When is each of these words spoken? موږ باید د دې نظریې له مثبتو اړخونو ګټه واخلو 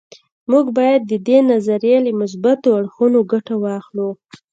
موږ 0.51 0.65
باید 0.77 1.01
د 1.11 1.13
دې 1.27 1.37
نظریې 1.51 1.97
له 2.05 2.11
مثبتو 2.21 2.67
اړخونو 2.79 3.19
ګټه 3.31 3.55
واخلو 3.63 4.09